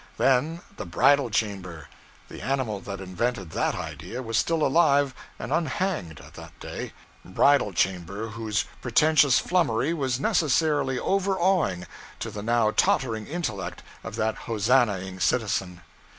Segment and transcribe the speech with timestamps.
[0.17, 1.87] Then the Bridal Chamber
[2.27, 6.93] the animal that invented that idea was still alive and unhanged, at that day
[7.23, 11.85] Bridal Chamber whose pretentious flummery was necessarily overawing
[12.19, 15.81] to the now tottering intellect of that hosannahing citizen.